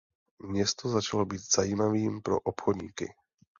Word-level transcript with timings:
Město 0.39 0.89
začalo 0.89 1.25
být 1.25 1.41
zajímavým 1.55 2.21
pro 2.21 2.39
obchodníky. 2.39 3.13